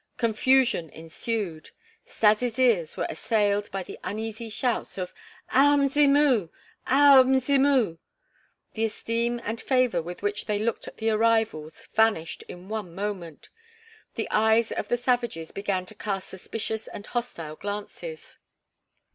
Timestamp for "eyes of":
14.31-14.87